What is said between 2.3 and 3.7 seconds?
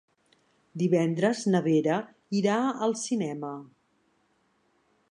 irà al cinema.